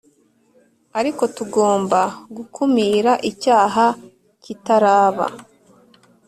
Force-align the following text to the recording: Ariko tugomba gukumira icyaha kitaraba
Ariko 0.99 1.23
tugomba 1.35 1.99
gukumira 2.35 3.11
icyaha 3.31 3.85
kitaraba 4.43 5.25